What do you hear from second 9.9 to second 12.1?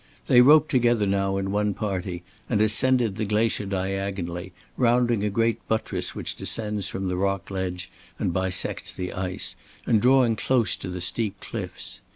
drawing close to the steep cliffs.